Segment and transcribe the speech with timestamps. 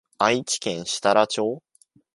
[0.17, 1.61] 愛知県設楽町